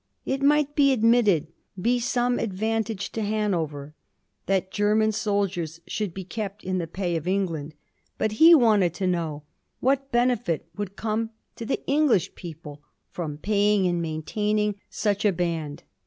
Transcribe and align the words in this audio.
It 0.25 0.41
might, 0.41 0.69
he 0.75 0.91
admitted, 0.91 1.45
be 1.79 1.99
some 1.99 2.39
advantage 2.39 3.11
to 3.11 3.21
Hanover 3.21 3.93
that 4.47 4.71
German 4.71 5.11
soldiers 5.11 5.79
should 5.85 6.11
be 6.11 6.23
kept 6.23 6.63
in 6.63 6.79
the 6.79 6.87
pay 6.87 7.15
of 7.15 7.27
England, 7.27 7.75
but 8.17 8.31
he 8.41 8.55
wanted 8.55 8.95
to 8.95 9.05
know 9.05 9.43
what 9.79 10.11
benefit 10.11 10.65
could 10.75 10.95
come 10.95 11.29
to 11.55 11.67
the 11.67 11.87
Eng 11.87 12.07
lish 12.07 12.33
people 12.33 12.81
firom 13.13 13.37
pa3dng 13.41 13.87
and 13.87 14.01
maintaining 14.01 14.73
such 14.89 15.23
a 15.23 15.31
band. 15.31 15.83